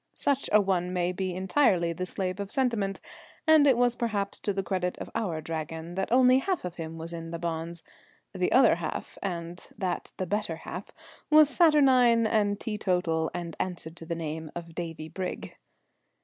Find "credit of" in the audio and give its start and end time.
4.63-5.11